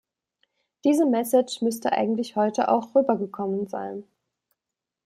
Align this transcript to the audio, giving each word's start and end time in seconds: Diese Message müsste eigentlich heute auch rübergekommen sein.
Diese 0.83 1.05
Message 1.05 1.61
müsste 1.61 1.91
eigentlich 1.91 2.35
heute 2.35 2.69
auch 2.69 2.95
rübergekommen 2.95 3.67
sein. 3.67 4.03